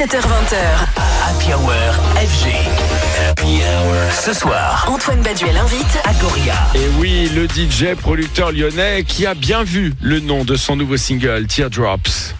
[0.00, 0.56] 17h20h.
[0.96, 1.70] Happy Hour
[2.16, 2.54] FG.
[3.28, 4.10] Happy Hour.
[4.10, 6.54] Ce soir, Antoine Baduel invite Agoria.
[6.74, 10.96] Et oui, le DJ producteur lyonnais qui a bien vu le nom de son nouveau
[10.96, 12.34] single Teardrops.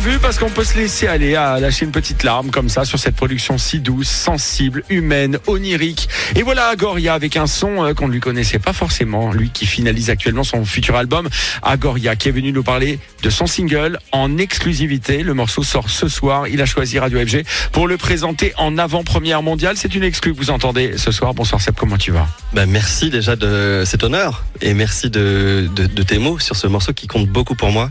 [0.00, 2.98] Vu parce qu'on peut se laisser aller à lâcher une petite larme comme ça sur
[2.98, 6.08] cette production si douce, sensible, humaine, onirique.
[6.34, 9.66] Et voilà Agoria avec un son euh, qu'on ne lui connaissait pas forcément, lui qui
[9.66, 11.28] finalise actuellement son futur album.
[11.62, 15.22] Agoria qui est venu nous parler de son single en exclusivité.
[15.22, 16.48] Le morceau sort ce soir.
[16.48, 19.76] Il a choisi Radio FG pour le présenter en avant-première mondiale.
[19.76, 21.34] C'est une exclue vous entendez ce soir.
[21.34, 22.26] Bonsoir Seb, comment tu vas?
[22.52, 25.68] Bah, merci déjà de cet honneur et merci de
[26.06, 27.90] tes mots sur ce morceau qui compte beaucoup pour moi,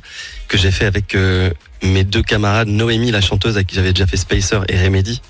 [0.49, 1.49] que j'ai fait avec euh,
[1.84, 5.22] mes deux camarades, Noémie, la chanteuse avec qui j'avais déjà fait Spacer et Remedy,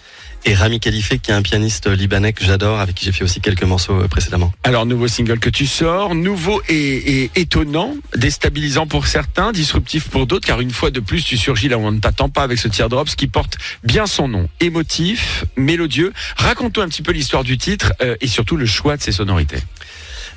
[0.45, 3.39] et Rami Khalife, qui est un pianiste libanais que j'adore, avec qui j'ai fait aussi
[3.39, 4.52] quelques morceaux euh, précédemment.
[4.66, 10.27] Alors, nouveau single que tu sors, nouveau et, et étonnant, déstabilisant pour certains, disruptif pour
[10.27, 12.59] d'autres, car une fois de plus, tu surgis là où on ne t'attend pas avec
[12.59, 14.49] ce teardrops qui porte bien son nom.
[14.59, 16.11] Émotif, mélodieux.
[16.36, 19.59] Raconte-toi un petit peu l'histoire du titre euh, et surtout le choix de ses sonorités.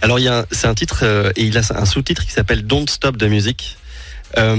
[0.03, 2.31] Alors, il y a un- c'est un titre, euh, et il a un sous-titre qui
[2.31, 3.77] s'appelle Don't Stop the Music.
[4.39, 4.55] Euh,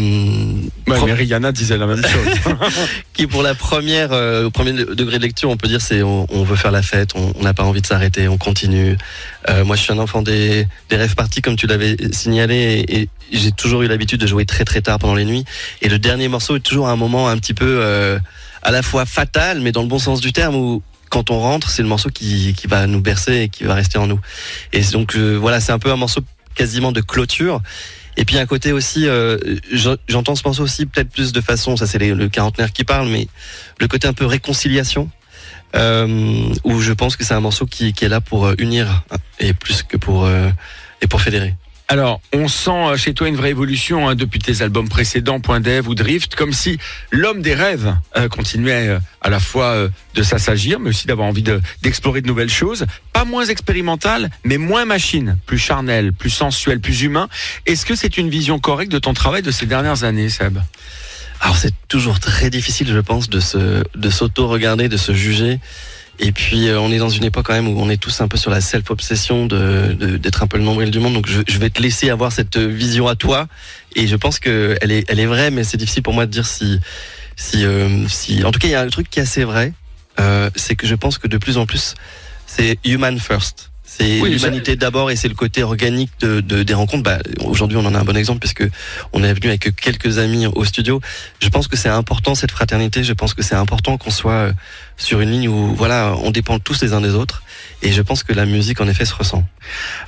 [0.87, 2.55] Ouais, pro- mais Rihanna disait la même chose.
[3.13, 6.25] qui pour la première euh, au premier degré de lecture on peut dire c'est on,
[6.29, 8.97] on veut faire la fête on n'a pas envie de s'arrêter on continue.
[9.49, 13.01] Euh, moi je suis un enfant des des rêves parties comme tu l'avais signalé et,
[13.01, 15.43] et j'ai toujours eu l'habitude de jouer très très tard pendant les nuits.
[15.81, 18.17] Et le dernier morceau est toujours un moment un petit peu euh,
[18.63, 21.69] à la fois fatal mais dans le bon sens du terme où quand on rentre
[21.69, 24.19] c'est le morceau qui qui va nous bercer et qui va rester en nous.
[24.71, 26.21] Et donc euh, voilà c'est un peu un morceau
[26.55, 27.61] quasiment de clôture
[28.17, 29.37] et puis un côté aussi, euh,
[29.71, 33.07] j'en- j'entends ce morceau aussi peut-être plus de façon, ça c'est le quarantenaire qui parle,
[33.07, 33.27] mais
[33.79, 35.09] le côté un peu réconciliation,
[35.75, 39.03] euh, où je pense que c'est un morceau qui, qui est là pour euh, unir
[39.39, 39.97] et plus que
[41.01, 41.53] et pour fédérer.
[41.89, 45.61] Alors, on sent euh, chez toi une vraie évolution hein, depuis tes albums précédents, Point
[45.61, 46.77] Dev ou Drift, comme si
[47.11, 51.43] l'homme des rêves euh, continuait euh, à la fois de s'assagir, mais aussi d'avoir envie
[51.43, 52.85] de- d'explorer de, nouvelles choses.
[53.13, 57.29] Pas moins expérimental, mais moins machine, plus charnel, plus sensuel, plus humain.
[57.65, 60.59] Est-ce que c'est une vision correcte de ton travail de ces dernières années, Seb?
[61.39, 65.59] Alors c'est toujours très difficile, je pense, de se de s'auto-regarder, de se juger.
[66.19, 68.27] Et puis euh, on est dans une époque quand même où on est tous un
[68.27, 71.13] peu sur la self-obsession de de- d'être un peu le nombril du monde.
[71.13, 73.47] Donc je, je vais te laisser avoir cette vision à toi.
[73.95, 76.31] Et je pense que elle est elle est vraie, mais c'est difficile pour moi de
[76.31, 76.79] dire si
[77.35, 78.43] si euh, si.
[78.43, 79.73] En tout cas, il y a un truc qui est assez vrai,
[80.19, 81.93] euh, c'est que je pense que de plus en plus
[82.47, 83.69] c'est human first.
[83.89, 87.03] C'est Oui, l'humanité d'abord et c'est le côté organique de, de- des rencontres.
[87.03, 88.67] Bah, Aujourd'hui, on en a un bon exemple puisque
[89.13, 90.99] on est venu avec quelques amis au studio.
[91.39, 93.03] Je pense que c'est important cette fraternité.
[93.03, 94.53] Je pense que c'est important qu'on soit euh,
[94.97, 97.43] sur une ligne où voilà, on dépend tous les uns des autres.
[97.83, 99.43] Et je pense que la musique, en effet, se ressent.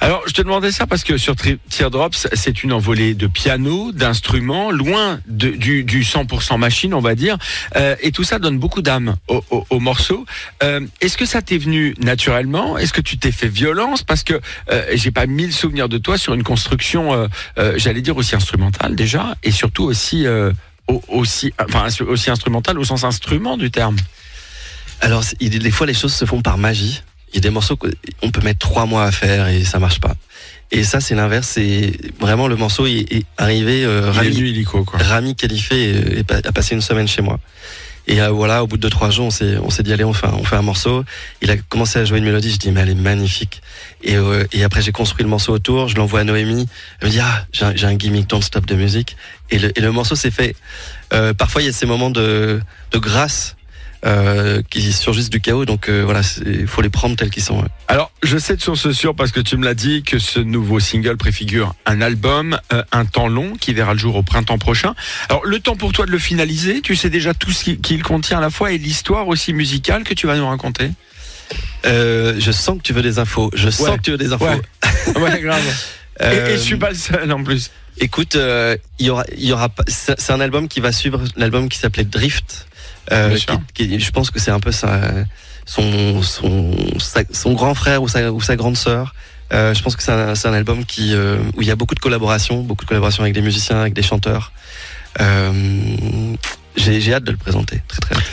[0.01, 1.35] Alors, je te demandais ça parce que sur
[1.69, 7.38] Teardrops, c'est une envolée de piano, d'instruments, loin du, du 100% machine, on va dire.
[7.75, 10.25] Euh, et tout ça donne beaucoup d'âme au, au- au morceau.
[10.63, 12.77] Euh, Est-ce que ça t'est venu naturellement?
[12.79, 14.01] Est-ce que tu t'es fait violence?
[14.01, 17.27] Parce que euh, j'ai pas mille souvenirs de toi sur une construction, euh,
[17.59, 20.25] euh, j'allais dire aussi instrumentale déjà, et surtout aussi...
[20.25, 20.51] euh,
[20.88, 23.95] au- aussi, enfin, aussi instrumentale au sens instrument du terme.
[25.01, 27.01] Alors, il- des fois, les choses se font par magie.
[27.31, 29.99] Il y a des morceaux qu'on peut mettre trois mois à faire et ça marche
[29.99, 30.15] pas.
[30.71, 31.47] Et ça, c'est l'inverse.
[31.47, 33.83] C'est vraiment le morceau est, est arrivé.
[33.85, 34.99] Euh, Rami, Rami, illico, quoi.
[34.99, 37.39] Rami est- est a passé une semaine chez moi.
[38.07, 40.03] Et euh, voilà, au bout de deux, trois jours, on s'est, on s'est dit allez,
[40.03, 41.03] on fait, un, on fait un morceau.
[41.43, 42.49] Il a commencé à jouer une mélodie.
[42.51, 43.61] Je dis mais elle est magnifique.
[44.03, 45.88] Et, euh, et après j'ai construit le morceau autour.
[45.88, 46.67] Je l'envoie à Noémie.
[47.01, 49.15] Elle me dit ah j'ai un, gimmick, don't stop de musique.
[49.51, 50.55] Et le, et le morceau s'est fait.
[51.13, 52.59] Euh, parfois il y a ces moments de,
[52.91, 53.55] de grâce
[54.05, 55.65] euh, qui surgissent du chaos.
[55.65, 57.59] Donc euh, voilà, il faut les prendre tels qu'ils sont.
[57.61, 57.67] ouais.
[57.87, 60.79] Alors, je sais de source sûre, parce que tu me l'as dit, que ce nouveau
[60.79, 64.95] single préfigure un album, euh, un temps long, qui verra le jour au printemps prochain.
[65.29, 68.03] Alors, le temps pour toi de le finaliser, tu sais déjà tout ce qui- qu'il
[68.03, 70.91] contient à la fois et l'histoire aussi musicale que tu vas nous raconter?
[71.85, 73.49] Euh, je sens que tu veux des infos.
[73.53, 73.97] Je sens Ouais.
[73.97, 74.45] que tu veux des infos.
[74.45, 75.17] Ouais.
[75.19, 75.61] Ouais, grave.
[76.21, 77.71] Et, Euh, et je suis pas le seul en plus.
[77.97, 81.69] Écoute, euh, il y aura, il y aura c'est un album qui va suivre l'album
[81.69, 82.68] qui s'appelait Drift.
[83.11, 83.35] Euh,
[83.73, 85.00] qui, qui- je pense que c'est un peu sa,
[85.65, 89.13] son, son, sa- son grand frère ou sa, ou sa grande sœur.
[89.51, 92.00] Euh, je pense que c'est un, album qui, euh, où il y a beaucoup de
[92.00, 94.51] collaborations, beaucoup de collaborations avec des musiciens, avec des chanteurs.
[95.19, 95.51] Euh,
[96.75, 98.23] J'ai j'ai hâte de le présenter, très très hâte.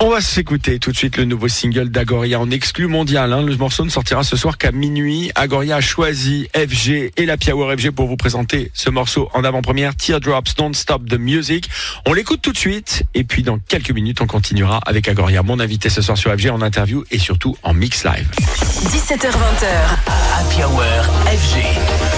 [0.00, 3.32] On va s'écouter tout de suite le nouveau single d'Agoria en exclu mondial.
[3.32, 3.42] hein.
[3.42, 5.32] Le morceau ne sortira ce soir qu'à minuit.
[5.34, 9.96] Agoria a choisi FG et la Hour FG pour vous présenter ce morceau en avant-première.
[9.96, 11.68] Teardrops Don't Stop the Music.
[12.06, 15.58] On l'écoute tout de suite et puis dans quelques minutes on continuera avec Agoria, mon
[15.58, 18.28] invité ce soir sur FG en interview et surtout en mix live.
[18.38, 19.66] 17h20h.
[20.38, 22.17] Happy Hour FG.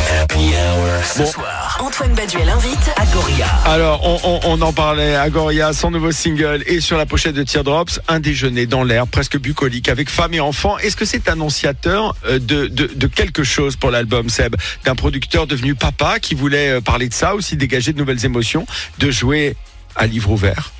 [1.78, 3.46] Antoine Baduel invite Agoria.
[3.64, 7.42] Alors, on, on- on en parlait, Agoria, son nouveau single, et sur la pochette de
[7.42, 10.78] Teardrops, un déjeuner dans l'air, presque bucolique, avec femmes et enfants.
[10.78, 14.56] Est-ce que c'est annonciateur euh, de, de, de quelque chose pour l'album, Seb?
[14.84, 18.66] D'un producteur devenu papa qui voulait euh, parler de ça, aussi dégager de nouvelles émotions,
[18.98, 19.56] de jouer
[19.96, 20.72] à livre ouvert?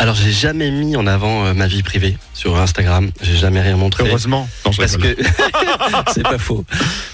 [0.00, 3.10] Alors j'ai jamais mis en avant euh, ma vie privée sur Instagram.
[3.20, 4.04] J'ai jamais rien montré.
[4.06, 4.48] Heureusement.
[4.64, 5.16] Non, parce que
[6.14, 6.64] c'est pas faux.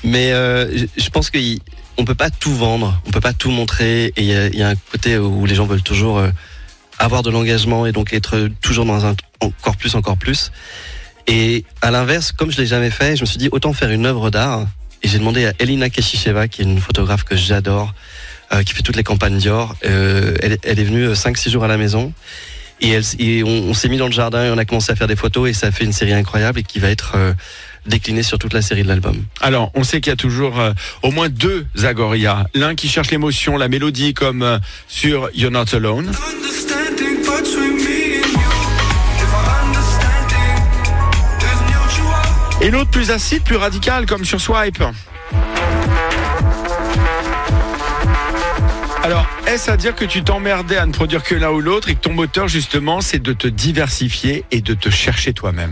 [0.03, 4.07] Mais euh, je- pense qu'on peut pas tout vendre, on peut pas tout montrer.
[4.17, 6.29] Et il y a, il y a un côté où les gens veulent toujours euh,
[6.99, 10.53] avoir de l'engagement et donc être toujours dans un encore plus, encore plus.
[11.27, 14.05] Et à l'inverse, comme je l'ai jamais fait, je me suis dit autant faire une
[14.05, 14.67] œuvre d'art.
[15.03, 17.95] Et j'ai demandé à Elina Keshicheva, qui est une photographe que j'adore,
[18.53, 19.75] euh, qui fait toutes les campagnes Dior.
[19.87, 22.13] Euh, elle, elle est venue 5-6 jours à la maison.
[22.81, 24.97] Et, elle, et on, on s'est mis dans le jardin et on a commencé à
[24.97, 27.33] faire des photos et ça a fait une série incroyable et qui va être euh,
[27.87, 29.25] déclinée sur toute la série de l'album.
[29.41, 30.73] Alors, on sait qu'il y a toujours euh,
[31.03, 32.47] au moins deux Agoria.
[32.55, 36.13] L'un qui cherche l'émotion, la mélodie, comme euh, sur You're Not Alone.
[42.61, 44.83] Et l'autre plus acide, plus radical, comme sur Swipe.
[49.03, 51.95] Alors, est-ce à dire que tu t'emmerdais à ne produire que l'un ou l'autre et
[51.95, 55.71] que ton moteur, justement, c'est de te diversifier et de te chercher toi-même?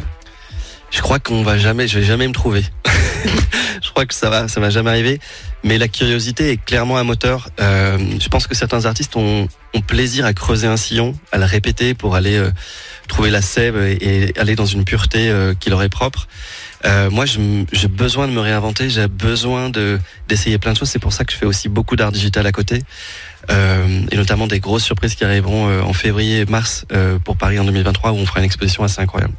[0.92, 2.64] Je crois qu'on va jamais, je vais jamais me trouver.
[3.82, 5.18] je crois que ça va, ça va jamais arriver.
[5.64, 7.48] Mais la curiosité est clairement un moteur.
[7.60, 11.44] Euh, je pense que certains artistes ont, ont plaisir à creuser un sillon, à le
[11.44, 12.52] répéter pour aller euh,
[13.08, 16.28] trouver la sève et, aller dans une pureté euh, qui leur est propre.
[17.10, 20.90] Moi, j'ai besoin de me réinventer, j'ai besoin de d'essayer plein de choses.
[20.90, 22.80] C'est pour ça que je fais aussi beaucoup d'art digital à côté,
[23.48, 28.12] et notamment des grosses surprises qui arriveront euh, en février-mars euh, pour Paris en 2023
[28.12, 29.34] où on fera une exposition assez incroyable.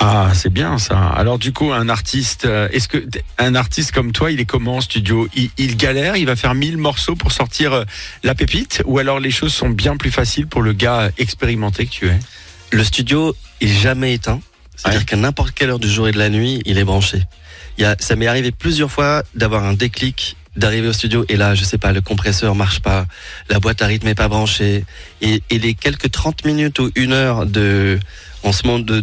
[0.00, 0.96] Ah, c'est bien ça.
[1.08, 3.04] Alors du coup, un artiste, euh, est-ce que
[3.38, 5.26] un artiste comme toi, il est comment en studio?
[5.34, 7.84] Il, il galère, il va faire 1000 morceaux pour sortir euh,
[8.22, 11.90] la pépite, ou alors les choses sont bien plus faciles pour le gars expérimenté que
[11.90, 12.18] tu es?
[12.70, 14.40] Le studio est jamais éteint.
[14.76, 15.04] C'est-à-dire Ouais.
[15.06, 17.20] qu'à n'importe quelle heure du jour et de la nuit, il est branché.
[17.78, 21.24] Il y a, ça m'est arrivé plusieurs fois d'avoir un déclic, d'arriver au studio.
[21.28, 23.06] Et là, je sais pas, le compresseur marche pas,
[23.48, 24.84] la boîte à rythme est pas branchée.
[25.20, 27.98] Et, les quelques 30 minutes ou une heure de,
[28.42, 29.02] en ce moment de,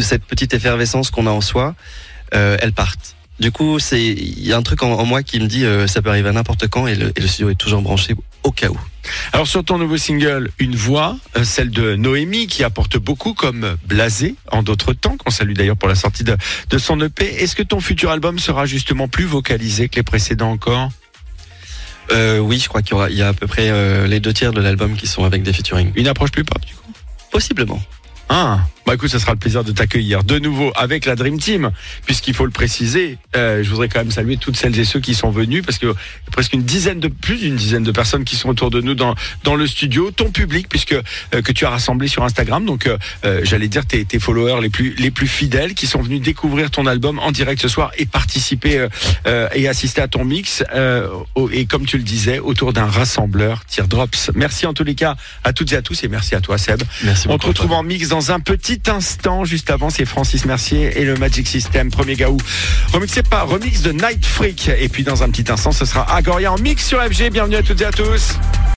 [0.00, 1.74] cette petite effervescence qu'on a en soi,
[2.34, 3.16] euh, elles partent.
[3.40, 6.02] Du coup, c'est il y a un truc en, moi qui me dit euh, ça
[6.02, 8.14] peut arriver à n'importe quand et le studio est toujours branché
[8.48, 8.78] au cas où.
[9.32, 13.76] Alors sur ton nouveau single, une voix, euh, celle de Noémie, qui apporte beaucoup comme
[13.86, 16.36] Blasé en d'autres temps, qu'on salue d'ailleurs pour la sortie de,
[16.70, 17.24] de son EP.
[17.24, 20.90] Est-ce que ton futur album sera justement plus vocalisé que les précédents encore?
[22.10, 24.60] Euh, oui, je crois qu'il y a à peu près euh, les deux tiers de
[24.60, 25.92] l'album qui sont avec des featuring.
[25.94, 26.92] Une approche plus pop du coup?
[27.30, 27.80] Possiblement.
[28.30, 31.72] Ah, bah écoute, ce sera le plaisir de t'accueillir de nouveau avec la Dream Team,
[32.06, 33.18] puisqu'il faut le préciser.
[33.36, 35.88] euh, je voudrais quand même saluer toutes celles et ceux qui sont venus, parce que
[35.88, 38.80] y a presque une dizaine de plus d'une dizaine de personnes qui sont autour de
[38.80, 39.14] nous dans
[39.44, 42.64] dans le studio, ton public, puisque euh, que tu as rassemblé sur Instagram.
[42.64, 46.22] Donc, euh, j'allais dire tes, tes followers les plus les plus fidèles, qui sont venus
[46.22, 48.86] découvrir ton album en direct ce soir et participer
[49.54, 50.64] et assister à ton mix.
[51.52, 54.30] et comme tu le disais, autour d'un rassembleur Teardrops.
[54.34, 56.82] Merci en tous les cas à toutes et à tous, et merci à toi, Seb.
[57.04, 58.40] Merci On te retrouve en mix dans un
[58.86, 59.44] instant.
[59.44, 62.36] Juste avant, c'est Francis Mercier et le Magic System, premier gaou.
[62.92, 64.70] Remixé par remix de Night Freak.
[64.78, 67.30] Et puis dans un petit instant, ce sera Agoria en mix sur FG.
[67.30, 68.38] Bienvenue à toutes et à tous.